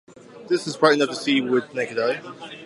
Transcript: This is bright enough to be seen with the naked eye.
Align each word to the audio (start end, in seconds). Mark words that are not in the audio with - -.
This 0.47 0.65
is 0.65 0.77
bright 0.77 0.95
enough 0.95 1.09
to 1.09 1.15
be 1.15 1.21
seen 1.21 1.51
with 1.51 1.67
the 1.69 1.75
naked 1.75 1.99
eye. 1.99 2.57